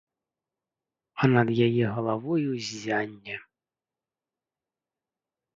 А 1.21 1.29
над 1.33 1.47
яе 1.67 1.85
галавою 1.97 2.49
ззянне. 2.71 3.37